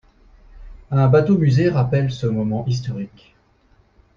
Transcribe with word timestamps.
Un 0.89 1.07
bateau-musée 1.09 1.69
rappelle 1.69 2.09
ce 2.11 2.25
moment 2.25 2.65
historique. 2.65 3.35